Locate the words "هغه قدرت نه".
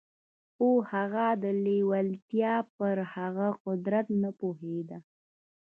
3.15-4.29